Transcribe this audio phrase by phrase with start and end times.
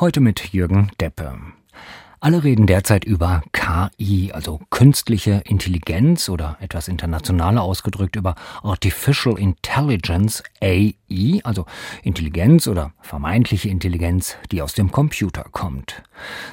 [0.00, 1.38] Heute mit Jürgen Deppe.
[2.24, 10.42] Alle reden derzeit über KI, also künstliche Intelligenz oder etwas internationaler ausgedrückt über Artificial Intelligence,
[10.62, 10.94] AI,
[11.44, 11.66] also
[12.02, 16.02] Intelligenz oder vermeintliche Intelligenz, die aus dem Computer kommt.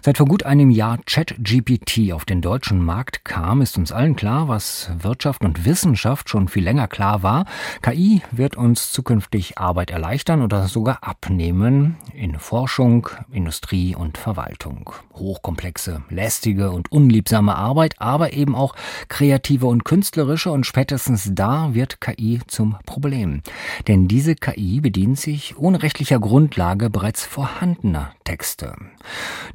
[0.02, 4.50] Seit vor gut einem Jahr ChatGPT auf den deutschen Markt kam, ist uns allen klar,
[4.50, 7.46] was Wirtschaft und Wissenschaft schon viel länger klar war.
[7.82, 14.90] KI wird uns zukünftig Arbeit erleichtern oder sogar abnehmen in Forschung, Industrie und Verwaltung.
[15.14, 18.74] Hochkomplex komplexe, lästige und unliebsame Arbeit, aber eben auch
[19.10, 23.44] kreative und künstlerische und spätestens da wird KI zum Problem.
[23.88, 28.74] Denn diese KI bedient sich ohne rechtlicher Grundlage bereits vorhandener Texte.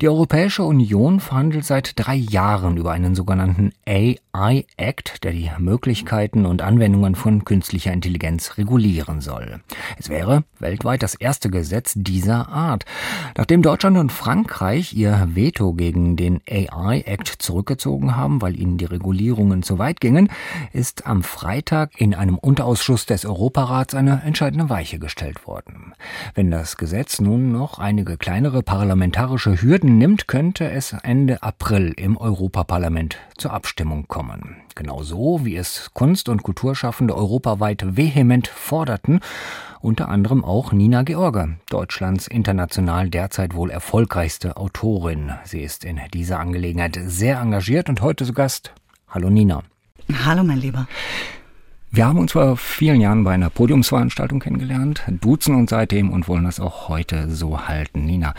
[0.01, 6.47] Die Europäische Union verhandelt seit drei Jahren über einen sogenannten AI Act, der die Möglichkeiten
[6.47, 9.61] und Anwendungen von künstlicher Intelligenz regulieren soll.
[9.99, 12.85] Es wäre weltweit das erste Gesetz dieser Art.
[13.37, 18.77] Nachdem Deutschland und Frankreich ihr Veto gegen gegen den AI Act zurückgezogen haben, weil ihnen
[18.77, 20.31] die Regulierungen zu weit gingen,
[20.73, 25.95] ist am Freitag in einem Unterausschuss des Europarats eine entscheidende Weiche gestellt worden.
[26.35, 32.17] Wenn das Gesetz nun noch einige kleinere parlamentarische Hürden nimmt, könnte es Ende April im
[32.17, 34.57] Europaparlament zur Abstimmung kommen.
[34.75, 39.21] Genauso wie es Kunst- und Kulturschaffende europaweit vehement forderten
[39.87, 45.31] unter anderem auch Nina George, Deutschlands international derzeit wohl erfolgreichste Autorin.
[45.45, 48.75] Sie ist in dieser Angelegenheit sehr engagiert und heute zu Gast.
[49.09, 49.63] Hallo Nina.
[50.25, 50.89] Hallo mein Lieber.
[51.93, 56.45] Wir haben uns vor vielen Jahren bei einer Podiumsveranstaltung kennengelernt, duzen uns seitdem und wollen
[56.45, 58.05] das auch heute so halten.
[58.05, 58.35] Nina,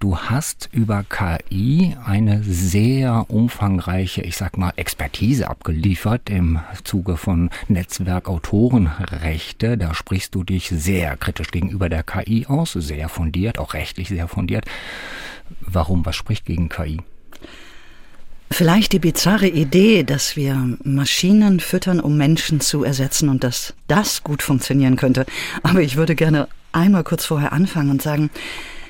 [0.00, 7.50] Du hast über KI eine sehr umfangreiche, ich sag mal, Expertise abgeliefert im Zuge von
[7.66, 9.76] Netzwerk Autorenrechte.
[9.76, 14.28] Da sprichst du dich sehr kritisch gegenüber der KI aus, sehr fundiert, auch rechtlich sehr
[14.28, 14.66] fundiert.
[15.62, 16.06] Warum?
[16.06, 17.00] Was spricht gegen KI?
[18.52, 24.22] Vielleicht die bizarre Idee, dass wir Maschinen füttern, um Menschen zu ersetzen und dass das
[24.22, 25.26] gut funktionieren könnte.
[25.64, 28.30] Aber ich würde gerne einmal kurz vorher anfangen und sagen,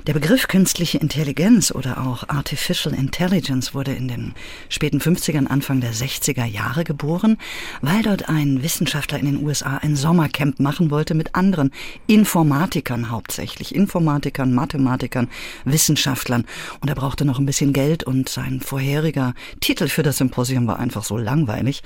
[0.09, 4.35] der Begriff künstliche Intelligenz oder auch Artificial Intelligence wurde in den
[4.71, 7.37] späten 50ern, Anfang der 60er Jahre geboren,
[7.83, 11.73] weil dort ein Wissenschaftler in den USA ein Sommercamp machen wollte mit anderen
[12.07, 15.29] Informatikern hauptsächlich, Informatikern, Mathematikern,
[15.67, 16.47] Wissenschaftlern.
[16.81, 20.79] Und er brauchte noch ein bisschen Geld und sein vorheriger Titel für das Symposium war
[20.79, 21.83] einfach so langweilig.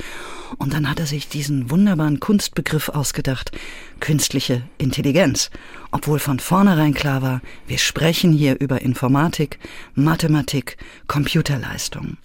[0.58, 3.50] Und dann hat er sich diesen wunderbaren Kunstbegriff ausgedacht,
[3.98, 5.50] künstliche Intelligenz,
[5.92, 9.58] obwohl von vornherein klar war, wir sprechen hier über Informatik,
[9.94, 12.16] Mathematik, Computerleistung.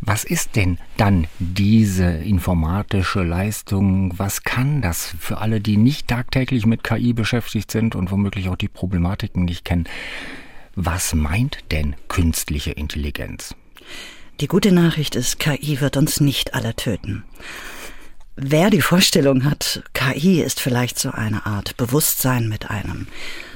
[0.00, 4.12] Was ist denn dann diese informatische Leistung?
[4.18, 8.56] Was kann das für alle, die nicht tagtäglich mit KI beschäftigt sind und womöglich auch
[8.56, 9.86] die Problematiken nicht kennen?
[10.74, 13.54] Was meint denn künstliche Intelligenz?
[14.40, 17.24] Die gute Nachricht ist, KI wird uns nicht alle töten.
[18.36, 23.06] Wer die Vorstellung hat, KI ist vielleicht so eine Art Bewusstsein mit einem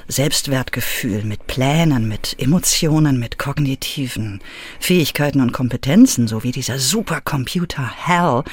[0.07, 4.39] Selbstwertgefühl, mit Plänen, mit Emotionen, mit kognitiven
[4.79, 8.45] Fähigkeiten und Kompetenzen, so wie dieser Supercomputer Hal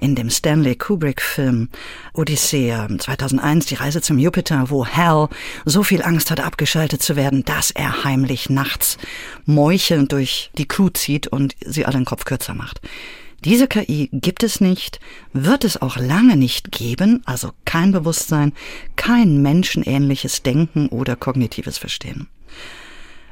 [0.00, 1.68] in dem Stanley Kubrick-Film
[2.12, 5.28] Odyssee 2001, die Reise zum Jupiter, wo Hal
[5.64, 8.98] so viel Angst hat, abgeschaltet zu werden, dass er heimlich nachts
[9.46, 12.80] Mäuche durch die Kuh zieht und sie alle den Kopf kürzer macht.
[13.44, 14.98] Diese KI gibt es nicht,
[15.32, 18.52] wird es auch lange nicht geben, also kein Bewusstsein,
[18.96, 22.28] kein menschenähnliches Denken oder kognitives Verstehen.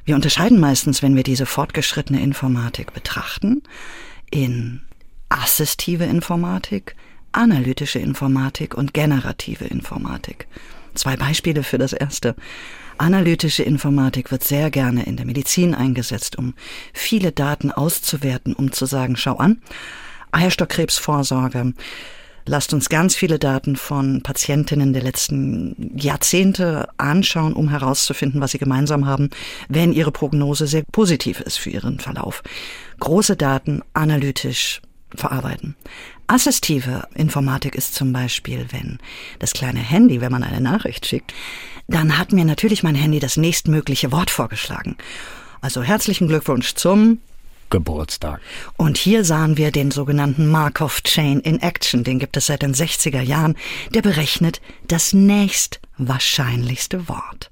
[0.05, 3.62] Wir unterscheiden meistens, wenn wir diese fortgeschrittene Informatik betrachten,
[4.31, 4.83] in
[5.28, 6.95] assistive Informatik,
[7.33, 10.47] analytische Informatik und generative Informatik.
[10.97, 12.34] Zwei Beispiele für das erste.
[12.99, 16.55] Analytische Informatik wird sehr gerne in der Medizin eingesetzt, um
[16.95, 19.61] viele Daten auszuwerten, um zu sagen, schau an,
[20.33, 21.75] Eierstockkrebsvorsorge,
[22.47, 28.59] lasst uns ganz viele Daten von Patientinnen der letzten Jahrzehnte anschauen, um herauszufinden, was sie
[28.59, 29.28] gemeinsam haben,
[29.69, 32.42] wenn ihre Prognose sehr positiv ist für ihren Verlauf.
[32.99, 34.81] Große Daten analytisch
[35.14, 35.76] verarbeiten.
[36.26, 38.98] Assistive Informatik ist zum Beispiel, wenn
[39.38, 41.32] das kleine Handy, wenn man eine Nachricht schickt,
[41.88, 44.97] dann hat mir natürlich mein Handy das nächstmögliche Wort vorgeschlagen.
[45.60, 47.18] Also herzlichen Glückwunsch zum
[47.70, 48.41] Geburtstag.
[48.76, 52.04] Und hier sahen wir den sogenannten Markov Chain in Action.
[52.04, 53.56] Den gibt es seit den 60er Jahren.
[53.92, 57.50] Der berechnet das nächst wahrscheinlichste Wort.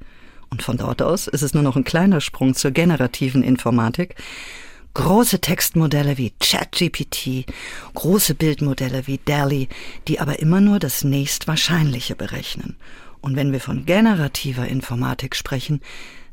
[0.50, 4.14] Und von dort aus ist es nur noch ein kleiner Sprung zur generativen Informatik.
[4.94, 7.46] Große Textmodelle wie ChatGPT,
[7.94, 9.68] große Bildmodelle wie DALI,
[10.08, 12.76] die aber immer nur das nächstwahrscheinliche berechnen.
[13.20, 15.80] Und wenn wir von generativer Informatik sprechen,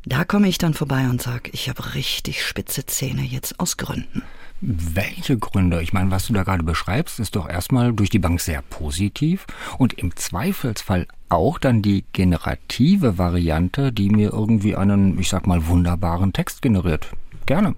[0.06, 4.24] Da komme ich dann vorbei und sage, ich habe richtig spitze Zähne jetzt aus Gründen.
[4.60, 5.82] Welche Gründe?
[5.82, 9.46] Ich meine, was du da gerade beschreibst, ist doch erstmal durch die Bank sehr positiv
[9.78, 15.68] und im Zweifelsfall auch dann die generative Variante, die mir irgendwie einen, ich sag mal,
[15.68, 17.08] wunderbaren Text generiert.
[17.46, 17.76] Gerne.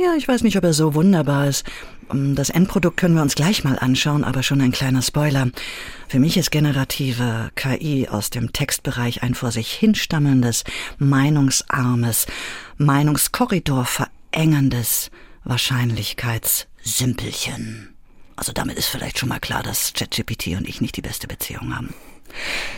[0.00, 1.66] Ja, ich weiß nicht, ob er so wunderbar ist.
[2.12, 5.48] Das Endprodukt können wir uns gleich mal anschauen, aber schon ein kleiner Spoiler.
[6.06, 10.62] Für mich ist generative KI aus dem Textbereich ein vor sich hinstammelndes,
[10.98, 12.26] meinungsarmes,
[12.76, 15.10] Meinungskorridor verengendes
[15.42, 17.97] Wahrscheinlichkeitssimpelchen.
[18.38, 21.74] Also damit ist vielleicht schon mal klar, dass ChatGPT und ich nicht die beste Beziehung
[21.74, 21.92] haben.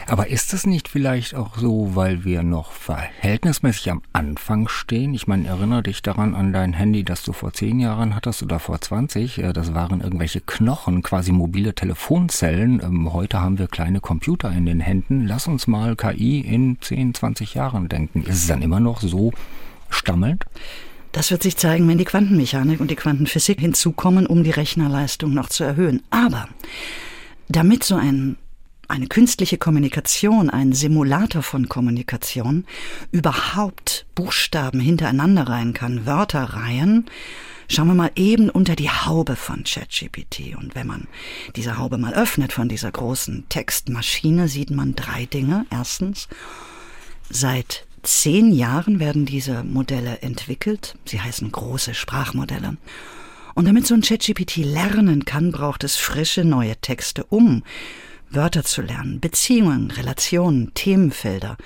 [0.06, 5.12] Aber ist es nicht vielleicht auch so, weil wir noch verhältnismäßig am Anfang stehen?
[5.12, 8.58] Ich meine, erinnere dich daran an dein Handy, das du vor zehn Jahren hattest oder
[8.58, 9.38] vor 20.
[9.38, 12.80] Äh, das waren irgendwelche Knochen, quasi mobile Telefonzellen.
[12.80, 15.26] Ähm, heute haben wir kleine Computer in den Händen.
[15.26, 18.22] Lass uns mal KI in 10, 20 Jahren denken.
[18.22, 19.32] Ist es dann immer noch so
[19.90, 20.46] stammelnd?
[21.12, 25.48] Das wird sich zeigen, wenn die Quantenmechanik und die Quantenphysik hinzukommen, um die Rechnerleistung noch
[25.48, 26.02] zu erhöhen.
[26.10, 26.48] Aber
[27.48, 28.36] damit so ein
[28.90, 32.64] eine künstliche Kommunikation, ein Simulator von Kommunikation
[33.12, 37.06] überhaupt Buchstaben hintereinander reihen kann, Wörter reihen,
[37.68, 40.56] schauen wir mal eben unter die Haube von ChatGPT.
[40.56, 41.06] Und wenn man
[41.54, 45.66] diese Haube mal öffnet von dieser großen Textmaschine, sieht man drei Dinge.
[45.70, 46.26] Erstens,
[47.30, 50.96] seit zehn Jahren werden diese Modelle entwickelt.
[51.04, 52.76] Sie heißen große Sprachmodelle.
[53.54, 57.62] Und damit so ein ChatGPT lernen kann, braucht es frische neue Texte, um
[58.30, 61.56] Wörter zu lernen, Beziehungen, Relationen, Themenfelder,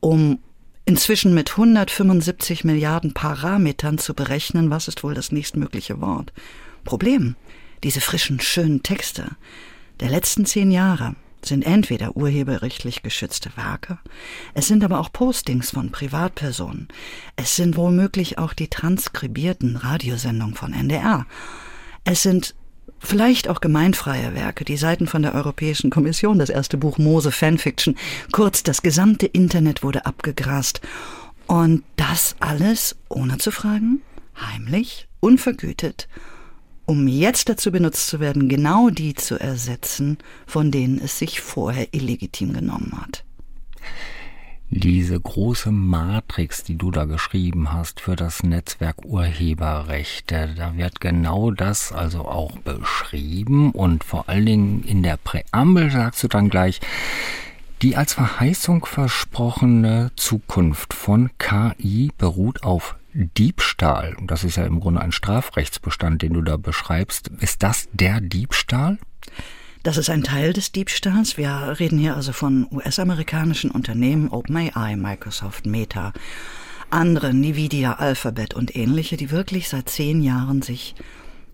[0.00, 0.40] um
[0.84, 6.32] inzwischen mit 175 Milliarden Parametern zu berechnen, was ist wohl das nächstmögliche Wort.
[6.84, 7.36] Problem,
[7.84, 9.36] diese frischen, schönen Texte
[10.00, 13.98] der letzten zehn Jahre sind entweder urheberrechtlich geschützte Werke,
[14.54, 16.88] es sind aber auch Postings von Privatpersonen,
[17.36, 21.26] es sind womöglich auch die transkribierten Radiosendungen von NDR,
[22.04, 22.54] es sind
[23.04, 27.96] Vielleicht auch gemeinfreie Werke, die Seiten von der Europäischen Kommission, das erste Buch Mose Fanfiction.
[28.30, 30.80] Kurz, das gesamte Internet wurde abgegrast.
[31.48, 34.02] Und das alles ohne zu fragen,
[34.40, 36.08] heimlich, unvergütet,
[36.86, 41.88] um jetzt dazu benutzt zu werden, genau die zu ersetzen, von denen es sich vorher
[41.92, 43.24] illegitim genommen hat.
[44.74, 51.50] Diese große Matrix, die du da geschrieben hast für das Netzwerk Urheberrechte, da wird genau
[51.50, 56.80] das also auch beschrieben und vor allen Dingen in der Präambel sagst du dann gleich,
[57.82, 64.16] die als Verheißung versprochene Zukunft von KI beruht auf Diebstahl.
[64.26, 67.28] Das ist ja im Grunde ein Strafrechtsbestand, den du da beschreibst.
[67.40, 68.98] Ist das der Diebstahl?
[69.82, 71.36] Das ist ein Teil des Diebstahls.
[71.36, 76.12] Wir reden hier also von US-amerikanischen Unternehmen, OpenAI, Microsoft, Meta,
[76.90, 80.94] andere, Nvidia, Alphabet und ähnliche, die wirklich seit zehn Jahren sich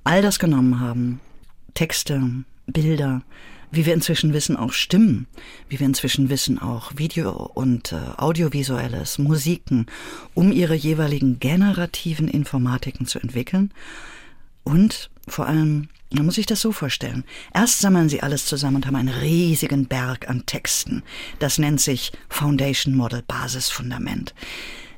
[0.04, 1.20] all das genommen haben.
[1.74, 2.22] Texte,
[2.66, 3.22] Bilder,
[3.70, 5.26] wie wir inzwischen wissen, auch Stimmen,
[5.68, 9.86] wie wir inzwischen wissen, auch Video- und äh, Audiovisuelles, Musiken,
[10.34, 13.72] um ihre jeweiligen generativen Informatiken zu entwickeln
[14.64, 17.24] und vor allem man muss sich das so vorstellen.
[17.52, 21.02] Erst sammeln sie alles zusammen und haben einen riesigen Berg an Texten.
[21.38, 24.34] Das nennt sich Foundation Model Basisfundament.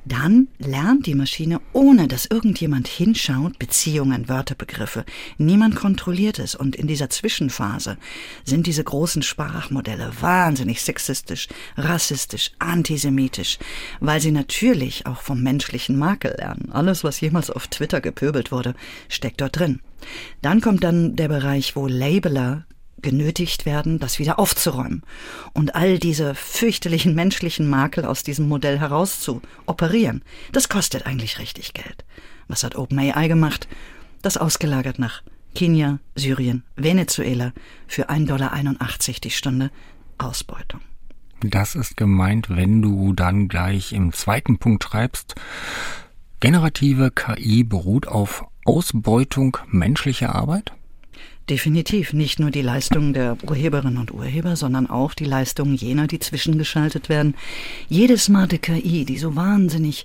[0.04, 5.04] Dann lernt die Maschine, ohne dass irgendjemand hinschaut, Beziehungen, Wörterbegriffe.
[5.36, 6.54] Niemand kontrolliert es.
[6.54, 7.98] Und in dieser Zwischenphase
[8.44, 13.58] sind diese großen Sprachmodelle wahnsinnig sexistisch, rassistisch, antisemitisch,
[14.00, 16.70] weil sie natürlich auch vom menschlichen Makel lernen.
[16.72, 18.74] Alles, was jemals auf Twitter gepöbelt wurde,
[19.08, 19.80] steckt dort drin.
[20.40, 22.64] Dann kommt dann der Bereich, wo Labeler
[23.00, 25.02] genötigt werden, das wieder aufzuräumen
[25.52, 30.22] und all diese fürchterlichen menschlichen Makel aus diesem Modell heraus zu operieren.
[30.52, 32.04] Das kostet eigentlich richtig Geld.
[32.48, 33.68] Was hat OpenAI gemacht?
[34.22, 35.22] Das ausgelagert nach
[35.54, 37.52] Kenia, Syrien, Venezuela
[37.86, 38.50] für 1,81 Dollar
[39.24, 39.70] die Stunde
[40.18, 40.80] Ausbeutung.
[41.42, 45.34] Das ist gemeint, wenn du dann gleich im zweiten Punkt schreibst,
[46.40, 50.72] generative KI beruht auf Ausbeutung menschlicher Arbeit?
[51.50, 56.20] Definitiv nicht nur die Leistungen der Urheberinnen und Urheber, sondern auch die Leistungen jener, die
[56.20, 57.34] zwischengeschaltet werden.
[57.88, 60.04] Jede smarte KI, die so wahnsinnig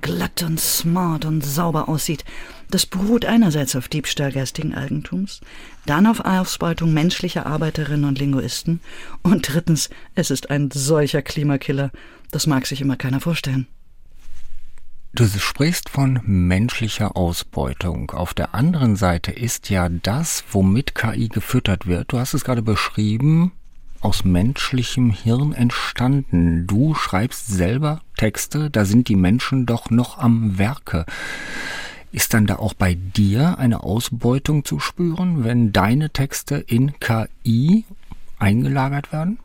[0.00, 2.24] glatt und smart und sauber aussieht,
[2.70, 5.42] das beruht einerseits auf Diebstahl geistigen Eigentums,
[5.84, 8.80] dann auf Ausbeutung menschlicher Arbeiterinnen und Linguisten
[9.22, 11.90] und drittens, es ist ein solcher Klimakiller,
[12.30, 13.66] das mag sich immer keiner vorstellen.
[15.16, 18.10] Du sprichst von menschlicher Ausbeutung.
[18.10, 22.60] Auf der anderen Seite ist ja das, womit KI gefüttert wird, du hast es gerade
[22.60, 23.52] beschrieben,
[24.02, 26.66] aus menschlichem Hirn entstanden.
[26.66, 31.06] Du schreibst selber Texte, da sind die Menschen doch noch am Werke.
[32.12, 37.86] Ist dann da auch bei dir eine Ausbeutung zu spüren, wenn deine Texte in KI
[38.38, 39.38] eingelagert werden?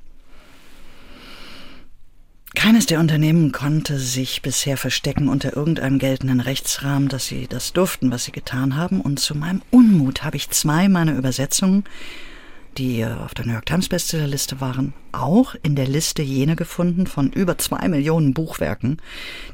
[2.61, 8.11] Keines der Unternehmen konnte sich bisher verstecken unter irgendeinem geltenden Rechtsrahmen, dass sie das durften,
[8.11, 9.01] was sie getan haben.
[9.01, 11.85] Und zu meinem Unmut habe ich zwei meiner Übersetzungen,
[12.77, 17.31] die auf der New York Times Bestsellerliste waren, auch in der Liste jene gefunden von
[17.31, 19.01] über zwei Millionen Buchwerken,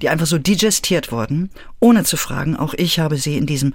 [0.01, 1.49] die einfach so digestiert wurden,
[1.79, 2.57] ohne zu fragen.
[2.57, 3.73] Auch ich habe sie in diesem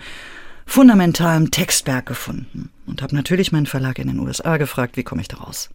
[0.66, 5.28] fundamentalen Textwerk gefunden und habe natürlich meinen Verlag in den USA gefragt, wie komme ich
[5.28, 5.70] da raus?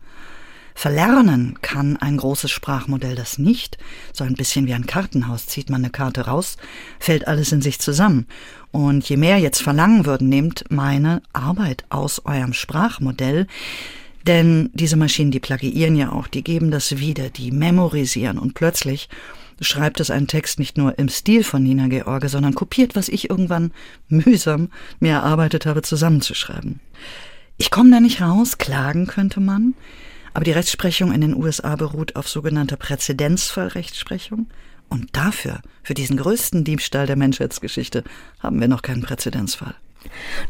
[0.78, 3.80] Verlernen kann ein großes Sprachmodell das nicht.
[4.14, 5.48] So ein bisschen wie ein Kartenhaus.
[5.48, 6.56] Zieht man eine Karte raus,
[7.00, 8.28] fällt alles in sich zusammen.
[8.70, 13.48] Und je mehr jetzt verlangen würden, nehmt meine Arbeit aus eurem Sprachmodell.
[14.28, 19.10] Denn diese Maschinen, die plagiieren ja auch, die geben das wieder, die memorisieren und plötzlich
[19.60, 23.32] schreibt es einen Text nicht nur im Stil von Nina George, sondern kopiert, was ich
[23.32, 23.72] irgendwann
[24.10, 24.70] mühsam
[25.00, 26.82] mir erarbeitet habe, zusammenzuschreiben.
[27.58, 29.74] Ich komme da nicht raus, klagen könnte man.
[30.38, 34.46] Aber die Rechtsprechung in den USA beruht auf sogenannter Präzedenzfallrechtsprechung.
[34.88, 38.04] Und dafür, für diesen größten Diebstahl der Menschheitsgeschichte,
[38.40, 39.74] haben wir noch keinen Präzedenzfall.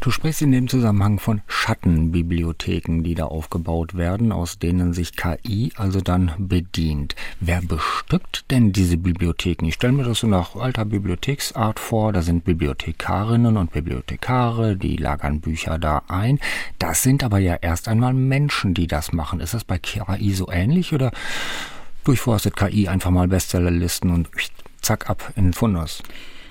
[0.00, 5.72] Du sprichst in dem Zusammenhang von Schattenbibliotheken, die da aufgebaut werden, aus denen sich KI
[5.76, 7.14] also dann bedient.
[7.40, 9.66] Wer bestückt denn diese Bibliotheken?
[9.66, 12.12] Ich stelle mir das so nach alter Bibliotheksart vor.
[12.12, 16.38] Da sind Bibliothekarinnen und Bibliothekare, die lagern Bücher da ein.
[16.78, 19.40] Das sind aber ja erst einmal Menschen, die das machen.
[19.40, 21.12] Ist das bei KI so ähnlich oder
[22.04, 24.28] durchforstet KI einfach mal Bestsellerlisten und
[24.80, 26.02] zack ab in den Fundus?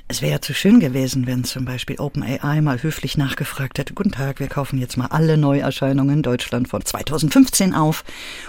[0.10, 4.40] Es wäre zu schön gewesen, wenn zum Beispiel OpenAI mal höflich nachgefragt hätte, guten Tag,
[4.40, 8.06] wir kaufen jetzt mal alle Neuerscheinungen in Deutschland von 2015 auf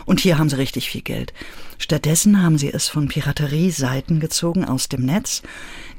[0.07, 1.33] und hier haben sie richtig viel Geld.
[1.79, 5.43] Stattdessen haben sie es von Piraterie-Seiten gezogen aus dem Netz,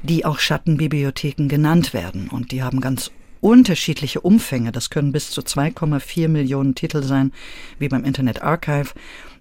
[0.02, 3.10] die auch Schattenbibliotheken genannt werden und die haben ganz
[3.42, 4.72] unterschiedliche Umfänge.
[4.72, 7.32] Das können bis zu 2,4 Millionen Titel sein,
[7.78, 8.94] wie beim Internet Archive.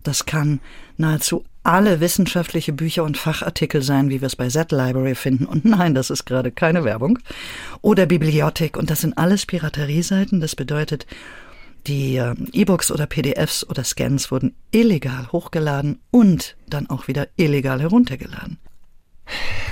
[0.04, 0.60] Das kann
[0.98, 5.46] nahezu alle wissenschaftliche Bücher und Fachartikel sein, wie wir es bei Z-Library finden.
[5.46, 7.20] Und nein, das ist gerade keine Werbung.
[7.82, 8.78] Oder Bibliothek.
[8.78, 10.40] Und das sind alles Piraterieseiten.
[10.40, 11.06] Das bedeutet,
[11.88, 17.82] die äh, E-Books oder PDFs oder Scans wurden illegal hochgeladen und dann auch wieder illegal
[17.82, 18.58] heruntergeladen.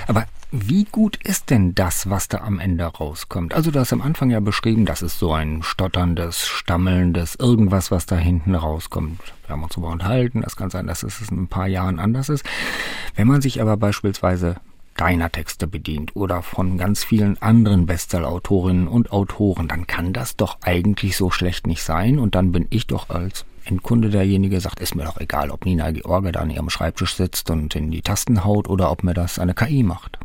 [0.06, 3.54] Aber wie gut ist denn das, was da am Ende rauskommt?
[3.54, 8.06] Also du hast am Anfang ja beschrieben, das ist so ein stotterndes, stammelndes, irgendwas, was
[8.06, 9.20] da hinten rauskommt.
[9.46, 12.30] Wir haben uns darüber unterhalten, das kann sein, dass es in ein paar Jahren anders
[12.30, 12.46] ist.
[13.14, 14.56] Wenn man sich aber beispielsweise
[14.96, 20.58] deiner Texte bedient oder von ganz vielen anderen Bestseller-Autorinnen und Autoren, dann kann das doch
[20.62, 24.94] eigentlich so schlecht nicht sein und dann bin ich doch als Endkunde derjenige sagt, ist
[24.94, 28.44] mir doch egal, ob Nina George da an ihrem Schreibtisch sitzt und in die Tasten
[28.44, 30.18] haut oder ob mir das eine KI macht.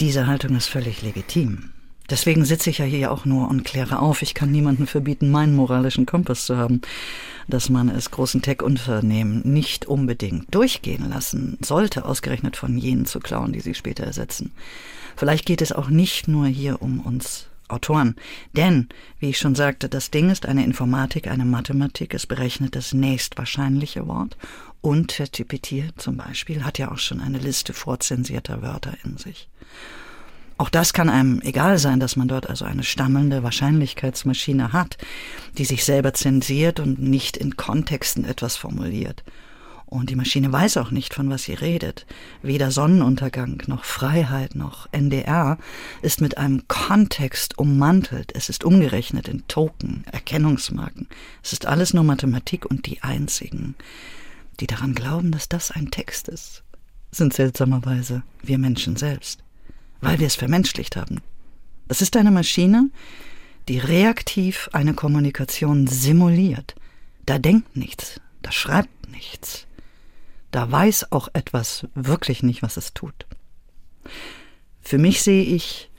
[0.00, 1.70] Diese Haltung ist völlig legitim.
[2.10, 4.22] Deswegen sitze ich ja hier auch nur und kläre auf.
[4.22, 6.80] Ich kann niemandem verbieten, meinen moralischen Kompass zu haben,
[7.48, 13.52] dass man es großen Tech-Unternehmen nicht unbedingt durchgehen lassen sollte, ausgerechnet von jenen zu klauen,
[13.52, 14.50] die sie später ersetzen.
[15.16, 18.16] Vielleicht geht es auch nicht nur hier um uns Autoren.
[18.52, 18.88] Denn,
[19.18, 24.06] wie ich schon sagte, das Ding ist eine Informatik, eine Mathematik, es berechnet das nächstwahrscheinliche
[24.06, 24.36] Wort.
[24.80, 29.48] Und ChatGPT zum Beispiel hat ja auch schon eine Liste vorzensierter Wörter in sich.
[30.58, 34.96] Auch das kann einem egal sein, dass man dort also eine stammelnde Wahrscheinlichkeitsmaschine hat,
[35.58, 39.24] die sich selber zensiert und nicht in Kontexten etwas formuliert.
[39.92, 42.06] Und die Maschine weiß auch nicht, von was sie redet.
[42.40, 45.58] Weder Sonnenuntergang noch Freiheit noch NDR
[46.00, 48.32] ist mit einem Kontext ummantelt.
[48.34, 51.08] Es ist umgerechnet in Token, Erkennungsmarken.
[51.42, 53.74] Es ist alles nur Mathematik und die einzigen,
[54.60, 56.62] die daran glauben, dass das ein Text ist,
[57.10, 59.40] sind seltsamerweise wir Menschen selbst,
[60.00, 61.20] weil wir es vermenschlicht haben.
[61.88, 62.88] Das ist eine Maschine,
[63.68, 66.76] die reaktiv eine Kommunikation simuliert.
[67.26, 69.66] Da denkt nichts, da schreibt nichts
[70.52, 73.26] da weiß auch etwas wirklich nicht, was es tut.
[74.80, 75.90] Für mich sehe ich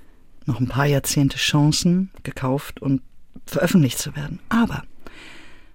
[0.46, 3.02] noch ein paar Jahrzehnte Chancen, gekauft und
[3.46, 4.40] veröffentlicht zu werden.
[4.50, 4.84] Aber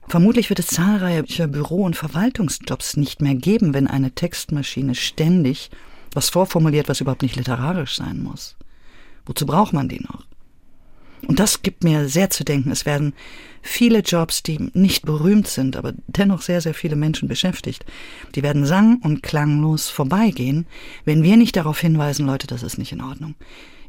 [0.06, 5.70] vermutlich wird es zahlreiche Büro- und Verwaltungsjobs nicht mehr geben, wenn eine Textmaschine ständig
[6.14, 8.56] was vorformuliert, was überhaupt nicht literarisch sein muss.
[9.26, 10.27] Wozu braucht man die noch?
[11.26, 12.70] Und das gibt mir sehr zu denken.
[12.70, 13.14] Es werden
[13.62, 17.84] viele Jobs, die nicht berühmt sind, aber dennoch sehr, sehr viele Menschen beschäftigt,
[18.34, 20.66] die werden sang- und klanglos vorbeigehen,
[21.04, 23.34] wenn wir nicht darauf hinweisen, Leute, das ist nicht in Ordnung.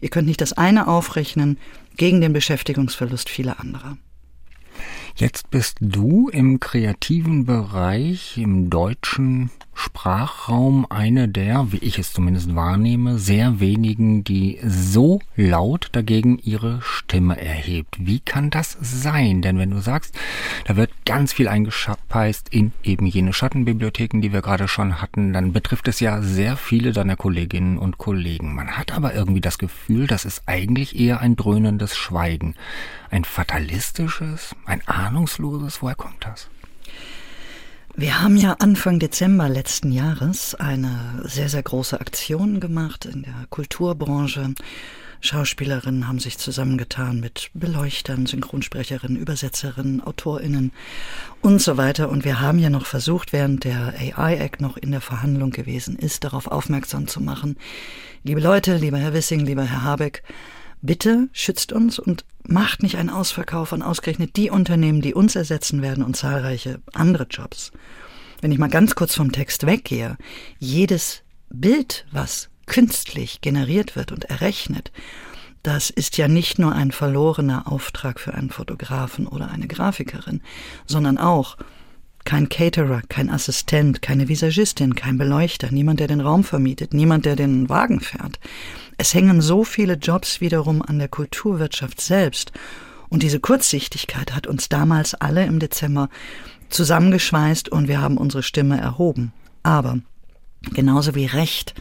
[0.02, 1.58] Ihr könnt nicht das eine aufrechnen
[1.98, 3.98] gegen den Beschäftigungsverlust vieler anderer.
[5.16, 12.54] Jetzt bist du im kreativen Bereich, im deutschen Sprachraum eine der, wie ich es zumindest
[12.54, 17.96] wahrnehme, sehr wenigen, die so laut dagegen ihre Stimme erhebt.
[17.98, 19.42] Wie kann das sein?
[19.42, 20.14] Denn wenn du sagst,
[20.66, 25.54] da wird ganz viel eingespeist in eben jene Schattenbibliotheken, die wir gerade schon hatten, dann
[25.54, 28.54] betrifft es ja sehr viele deiner Kolleginnen und Kollegen.
[28.54, 32.56] Man hat aber irgendwie das Gefühl, das ist eigentlich eher ein dröhnendes Schweigen.
[33.12, 36.50] Ein fatalistisches, ein ahnungsloses, woher kommt das?
[38.00, 43.34] Wir haben ja Anfang Dezember letzten Jahres eine sehr, sehr große Aktion gemacht in der
[43.50, 44.54] Kulturbranche.
[45.20, 50.72] Schauspielerinnen haben sich zusammengetan mit Beleuchtern, Synchronsprecherinnen, Übersetzerinnen, AutorInnen
[51.42, 52.08] und so weiter.
[52.08, 56.24] Und wir haben ja noch versucht, während der AI-Act noch in der Verhandlung gewesen ist,
[56.24, 57.58] darauf aufmerksam zu machen.
[58.24, 60.24] Liebe Leute, lieber Herr Wissing, lieber Herr Habeck,
[60.82, 65.82] bitte schützt uns und macht nicht einen Ausverkauf an ausgerechnet die Unternehmen, die uns ersetzen
[65.82, 67.72] werden und zahlreiche andere Jobs.
[68.42, 70.18] Wenn ich mal ganz kurz vom Text weggehe,
[70.58, 74.92] jedes Bild, was künstlich generiert wird und errechnet,
[75.64, 80.42] das ist ja nicht nur ein verlorener Auftrag für einen Fotografen oder eine Grafikerin,
[80.86, 81.58] sondern auch
[82.24, 87.36] kein Caterer, kein Assistent, keine Visagistin, kein Beleuchter, niemand, der den Raum vermietet, niemand, der
[87.36, 88.40] den Wagen fährt.
[89.02, 92.52] Es hängen so viele Jobs wiederum an der Kulturwirtschaft selbst.
[93.08, 96.10] Und diese Kurzsichtigkeit hat uns damals alle im Dezember
[96.68, 99.32] zusammengeschweißt und wir haben unsere Stimme erhoben.
[99.64, 100.00] Aber
[100.74, 101.76] genauso wie Recht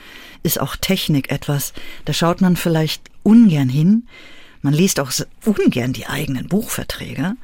[0.45, 1.73] ist auch Technik etwas,
[2.05, 4.07] da schaut man vielleicht ungern hin.
[4.63, 5.11] Man liest auch
[5.45, 7.35] ungern die eigenen Buchverträge.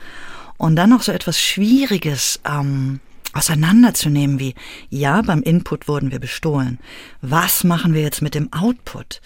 [0.57, 3.01] Und dann noch so etwas Schwieriges ähm,
[3.33, 4.55] auseinanderzunehmen wie,
[4.89, 6.79] ja, beim Input wurden wir bestohlen.
[7.23, 9.21] Was machen wir jetzt mit dem Output?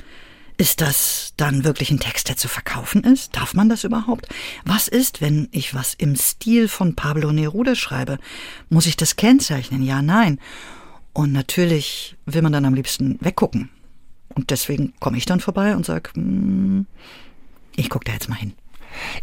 [0.61, 3.37] Ist das dann wirklich ein Text, der zu verkaufen ist?
[3.37, 4.27] Darf man das überhaupt?
[4.65, 8.19] Was ist, wenn ich was im Stil von Pablo Neruda schreibe?
[8.69, 9.85] Muss ich das kennzeichnen?
[9.85, 10.41] Ja, nein.
[11.13, 13.71] Und natürlich will man dann am liebsten weggucken.
[14.35, 16.87] Und deswegen komme ich dann vorbei und sage, hm,
[17.77, 18.55] ich gucke da jetzt mal hin.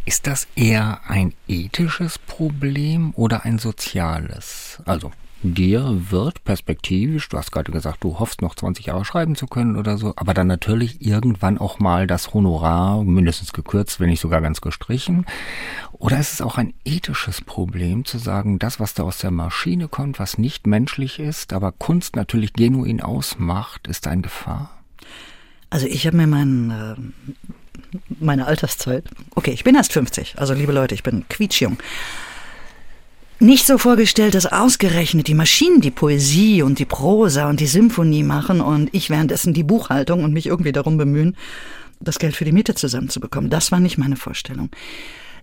[0.05, 4.81] Ist das eher ein ethisches Problem oder ein soziales?
[4.85, 5.11] Also
[5.43, 9.75] dir wird perspektivisch, du hast gerade gesagt, du hoffst noch 20 Jahre schreiben zu können
[9.75, 14.41] oder so, aber dann natürlich irgendwann auch mal das Honorar mindestens gekürzt, wenn nicht sogar
[14.41, 15.25] ganz gestrichen.
[15.91, 19.87] Oder ist es auch ein ethisches Problem zu sagen, das, was da aus der Maschine
[19.87, 24.71] kommt, was nicht menschlich ist, aber Kunst natürlich genuin ausmacht, ist eine Gefahr?
[25.69, 26.95] Also ich habe mir meinen äh,
[28.19, 29.05] meine Alterszeit.
[29.35, 31.77] Okay, ich bin erst 50, also liebe Leute, ich bin quietschjung
[33.39, 38.24] nicht so vorgestellt, dass ausgerechnet die Maschinen die Poesie und die Prosa und die Symphonie
[38.24, 41.35] machen und ich währenddessen die Buchhaltung und mich irgendwie darum bemühen,
[42.00, 43.50] das Geld für die Miete zusammenzubekommen.
[43.50, 44.69] Das war nicht meine Vorstellung.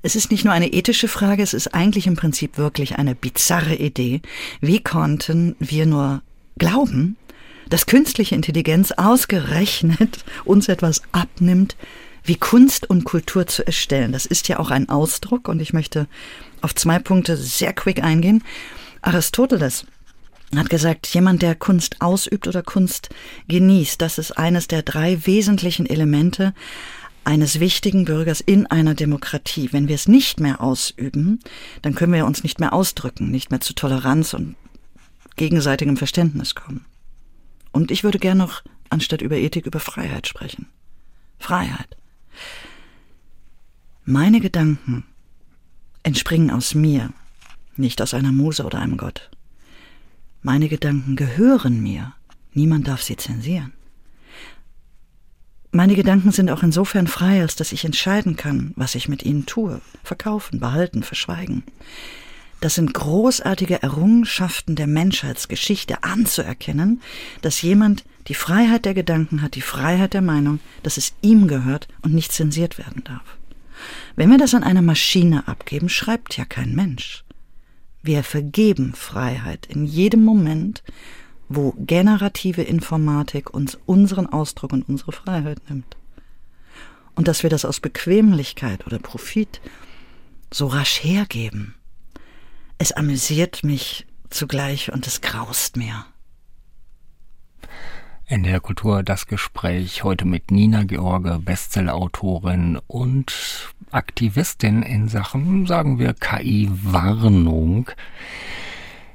[0.03, 3.77] Es ist nicht nur eine ethische Frage, es ist eigentlich im Prinzip wirklich eine bizarre
[3.77, 4.21] Idee.
[4.61, 6.23] Wie konnten wir nur
[6.59, 7.17] glauben,
[7.69, 11.77] dass künstliche Intelligenz ausgerechnet uns etwas abnimmt,
[12.25, 14.13] wie Kunst und Kultur zu erstellen.
[14.13, 16.07] Das ist ja auch ein Ausdruck und ich möchte
[16.61, 18.45] auf zwei Punkte sehr quick eingehen.
[19.03, 19.87] Aristoteles
[20.55, 23.09] hat gesagt, jemand, der Kunst ausübt oder Kunst
[23.49, 26.55] genießt, das ist eines der drei wesentlichen Elemente
[27.25, 29.73] eines wichtigen Bürgers in einer Demokratie.
[29.73, 31.41] Wenn wir es nicht mehr ausüben,
[31.83, 34.57] dann können wir uns nicht mehr ausdrücken, nicht mehr zu Toleranz und
[35.37, 36.85] gegenseitigem Verständnis kommen.
[37.71, 40.67] Und ich würde gern noch, anstatt über Ethik, über Freiheit sprechen.
[41.39, 41.97] Freiheit.
[44.05, 45.05] Meine Gedanken
[46.03, 47.13] entspringen aus mir,
[47.77, 49.31] nicht aus einer Muse oder einem Gott.
[50.43, 52.15] Meine Gedanken gehören mir,
[52.53, 53.73] niemand darf sie zensieren.
[55.71, 59.47] Meine Gedanken sind auch insofern frei, als dass ich entscheiden kann, was ich mit ihnen
[59.47, 61.63] tue, verkaufen, behalten, verschweigen.
[62.63, 67.01] Das sind großartige Errungenschaften der Menschheitsgeschichte anzuerkennen,
[67.41, 71.89] dass jemand die Freiheit der Gedanken hat, die Freiheit der Meinung, dass es ihm gehört
[72.03, 73.37] und nicht zensiert werden darf.
[74.15, 77.25] Wenn wir das an eine Maschine abgeben, schreibt ja kein Mensch.
[78.01, 80.85] Wir vergeben Freiheit in jedem Moment,
[81.49, 85.97] wo generative Informatik uns unseren Ausdruck und unsere Freiheit nimmt.
[87.17, 89.61] Und dass wir das aus Bequemlichkeit oder Profit
[90.53, 91.75] so rasch hergeben,
[92.79, 96.07] es amüsiert mich zugleich und es graust mir.
[98.27, 105.99] In der Kultur das Gespräch heute mit Nina George, Bestsellerautorin und Aktivistin in Sachen, sagen
[105.99, 107.91] wir, KI-Warnung.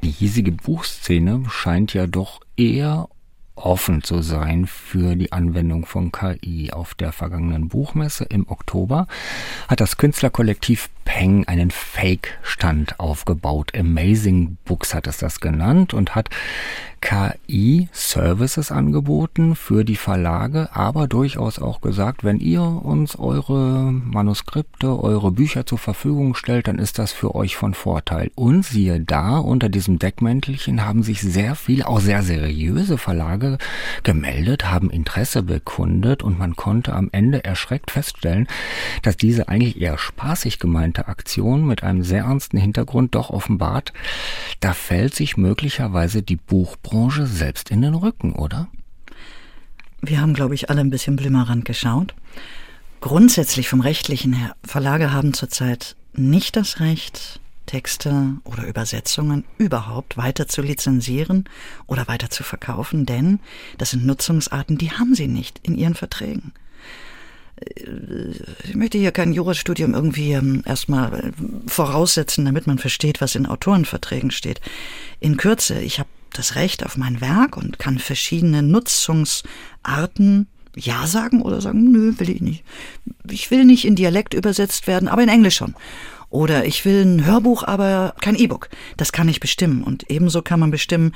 [0.03, 3.09] Die hiesige Buchszene scheint ja doch eher
[3.57, 6.71] offen zu sein für die Anwendung von KI.
[6.71, 9.07] Auf der vergangenen Buchmesse im Oktober
[9.67, 13.71] hat das Künstlerkollektiv Peng einen Fake-Stand aufgebaut.
[13.73, 16.29] Amazing Books hat es das genannt und hat
[17.01, 25.31] KI-Services angeboten für die Verlage, aber durchaus auch gesagt, wenn ihr uns eure Manuskripte, eure
[25.31, 28.31] Bücher zur Verfügung stellt, dann ist das für euch von Vorteil.
[28.35, 33.46] Und siehe da, unter diesem Deckmäntelchen haben sich sehr viele, auch sehr seriöse Verlage
[34.03, 38.47] gemeldet, haben Interesse bekundet und man konnte am Ende erschreckt feststellen,
[39.01, 43.93] dass diese eigentlich eher spaßig gemeinte Aktion mit einem sehr ernsten Hintergrund doch offenbart,
[44.59, 48.67] da fällt sich möglicherweise die Buchbranche Branche selbst in den Rücken, oder?
[50.01, 52.15] Wir haben, glaube ich, alle ein bisschen blümmerant geschaut.
[53.01, 60.47] Grundsätzlich vom rechtlichen her, Verlage haben zurzeit nicht das Recht, Texte oder Übersetzungen überhaupt weiter
[60.47, 61.45] zu lizenzieren
[61.85, 63.39] oder weiter zu verkaufen, denn
[63.77, 66.53] das sind Nutzungsarten, die haben sie nicht in ihren Verträgen.
[68.63, 71.33] Ich möchte hier kein Jurastudium irgendwie ähm, erstmal
[71.65, 74.61] voraussetzen, damit man versteht, was in Autorenverträgen steht.
[75.19, 81.41] In Kürze, ich habe das Recht auf mein Werk und kann verschiedene Nutzungsarten ja sagen
[81.41, 82.63] oder sagen, nö, will ich nicht.
[83.29, 85.73] Ich will nicht in Dialekt übersetzt werden, aber in Englisch schon.
[86.29, 88.69] Oder ich will ein Hörbuch, aber kein E-Book.
[88.97, 89.83] Das kann ich bestimmen.
[89.83, 91.13] Und ebenso kann man bestimmen,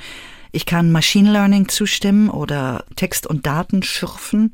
[0.52, 4.52] ich kann Machine Learning zustimmen oder Text und Daten schürfen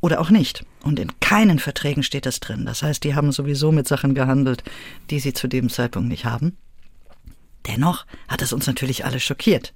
[0.00, 0.64] oder auch nicht.
[0.82, 2.64] Und in keinen Verträgen steht das drin.
[2.66, 4.64] Das heißt, die haben sowieso mit Sachen gehandelt,
[5.10, 6.56] die sie zu dem Zeitpunkt nicht haben.
[7.66, 9.72] Dennoch hat es uns natürlich alle schockiert.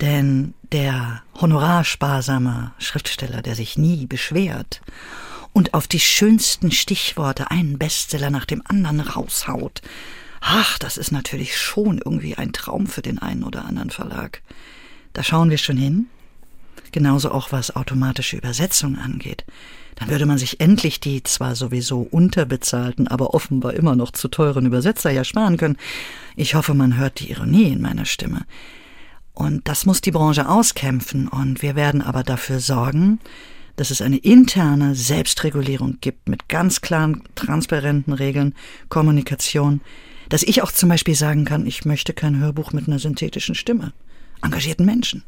[0.00, 4.80] Denn der honorarsparsame Schriftsteller, der sich nie beschwert
[5.52, 9.82] und auf die schönsten Stichworte einen Bestseller nach dem anderen raushaut,
[10.40, 14.42] ach, das ist natürlich schon irgendwie ein Traum für den einen oder anderen Verlag.
[15.12, 16.06] Da schauen wir schon hin.
[16.92, 19.44] Genauso auch was automatische Übersetzung angeht.
[19.96, 24.66] Dann würde man sich endlich die zwar sowieso unterbezahlten, aber offenbar immer noch zu teuren
[24.66, 25.76] Übersetzer ja sparen können.
[26.36, 28.46] Ich hoffe, man hört die Ironie in meiner Stimme.
[29.34, 33.20] Und das muss die Branche auskämpfen, und wir werden aber dafür sorgen,
[33.80, 38.54] dass es eine interne Selbstregulierung gibt mit ganz klaren, transparenten Regeln,
[38.90, 39.80] Kommunikation,
[40.28, 43.94] dass ich auch zum Beispiel sagen kann, ich möchte kein Hörbuch mit einer synthetischen Stimme
[44.42, 45.24] engagierten Menschen.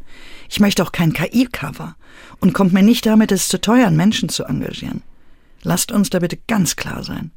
[0.50, 1.96] Ich möchte auch kein KI-Cover
[2.40, 5.02] und kommt mir nicht damit, es zu teuer, Menschen zu engagieren.
[5.62, 7.30] Lasst uns da bitte ganz klar sein.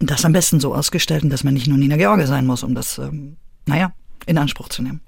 [0.00, 2.74] Und das am besten so ausgestalten, dass man nicht nur Nina George sein muss, um
[2.74, 3.36] das, ähm,
[3.66, 3.92] naja,
[4.26, 5.00] in Anspruch zu nehmen.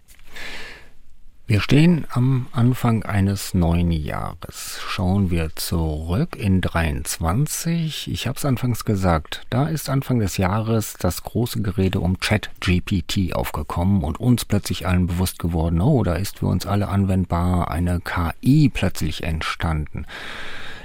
[1.53, 4.81] Wir stehen am Anfang eines neuen Jahres.
[4.89, 8.11] Schauen wir zurück in 23.
[8.11, 13.35] Ich habe es anfangs gesagt, da ist Anfang des Jahres das große Gerede um ChatGPT
[13.35, 18.01] aufgekommen und uns plötzlich allen bewusst geworden, oh, da ist für uns alle anwendbar eine
[18.01, 20.07] KI plötzlich entstanden.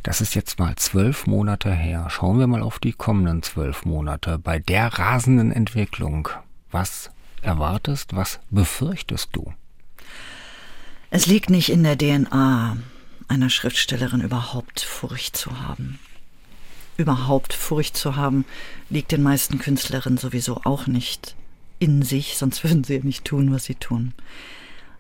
[0.03, 2.07] Das ist jetzt mal zwölf Monate her.
[2.09, 4.37] Schauen wir mal auf die kommenden zwölf Monate.
[4.37, 6.27] Bei der rasenden Entwicklung,
[6.71, 7.09] was
[7.41, 9.53] erwartest, was befürchtest du?
[11.09, 12.77] Es liegt nicht in der DNA
[13.29, 15.99] einer Schriftstellerin überhaupt Furcht zu haben.
[16.97, 18.43] Überhaupt Furcht zu haben,
[18.89, 21.35] liegt den meisten Künstlerinnen sowieso auch nicht
[21.79, 24.13] in sich, sonst würden sie ja nicht tun, was sie tun.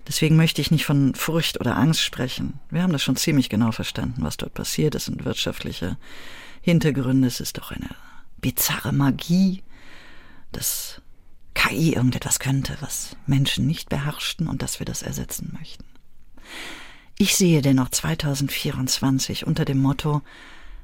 [0.07, 2.59] Deswegen möchte ich nicht von Furcht oder Angst sprechen.
[2.69, 5.97] Wir haben das schon ziemlich genau verstanden, was dort passiert ist und wirtschaftliche
[6.61, 7.27] Hintergründe.
[7.27, 7.89] Es ist doch eine
[8.37, 9.63] bizarre Magie,
[10.53, 11.01] dass
[11.53, 15.83] KI irgendetwas könnte, was Menschen nicht beherrschten und dass wir das ersetzen möchten.
[17.17, 20.21] Ich sehe dennoch 2024 unter dem Motto,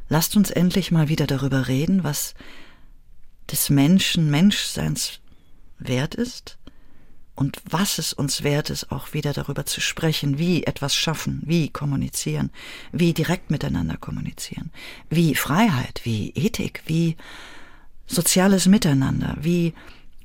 [0.10, 2.34] lasst uns endlich mal wieder darüber reden, was
[3.52, 5.19] des Menschen Menschseins
[5.78, 6.58] wert ist
[7.36, 11.69] und was es uns wert ist, auch wieder darüber zu sprechen, wie etwas schaffen, wie
[11.69, 12.52] kommunizieren,
[12.91, 14.71] wie direkt miteinander kommunizieren,
[15.10, 17.15] wie Freiheit, wie Ethik, wie
[18.06, 19.73] soziales Miteinander, wie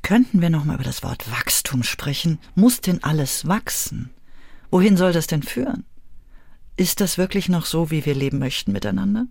[0.03, 2.39] könnten wir nochmal über das Wort Wachstum sprechen?
[2.55, 4.11] Muss denn alles wachsen?
[4.71, 5.85] Wohin soll das denn führen?
[6.77, 9.27] Ist das wirklich noch so, wie wir leben möchten miteinander?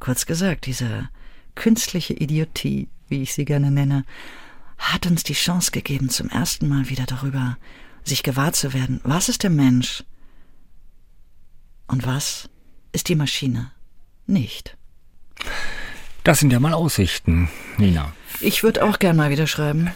[0.00, 1.08] Kurz gesagt, diese
[1.54, 4.04] künstliche Idiotie, wie ich sie gerne nenne,
[4.78, 7.56] hat uns die Chance gegeben, zum ersten Mal wieder darüber
[8.04, 10.02] sich gewahr zu werden, was ist der Mensch
[11.86, 12.48] und was
[12.92, 13.70] ist die Maschine
[14.26, 14.76] nicht.
[16.24, 17.48] Das sind ja mal Aussichten,
[17.78, 18.12] Nina.
[18.40, 19.90] Ich würde auch gern mal wieder schreiben.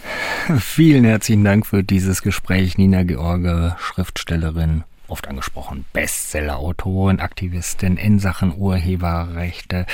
[0.60, 8.56] Vielen herzlichen Dank für dieses Gespräch, Nina George, Schriftstellerin, oft angesprochen, Bestseller-Autorin, Aktivistin in Sachen
[8.56, 9.86] Urheberrechte,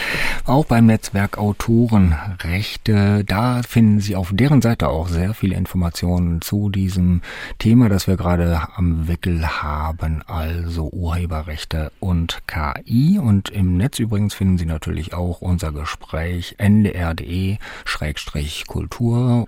[0.44, 3.24] auch beim Netzwerk Autorenrechte.
[3.24, 7.22] Da finden Sie auf deren Seite auch sehr viele Informationen zu diesem
[7.58, 13.18] Thema, das wir gerade am Wickel haben, also Urheberrechte und KI.
[13.18, 17.52] Und im Netz übrigens finden Sie natürlich auch unser Gespräch ndr.de-kultur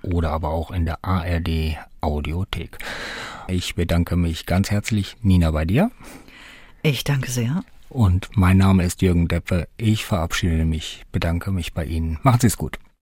[0.03, 2.79] oder aber auch in der ARD Audiothek.
[3.49, 5.91] Ich bedanke mich ganz herzlich, Nina, bei dir.
[6.83, 7.65] Ich danke sehr.
[7.89, 9.69] Und mein Name ist Jürgen Deppe.
[9.77, 12.19] Ich verabschiede mich, bedanke mich bei Ihnen.
[12.23, 12.79] Machen Sie es gut.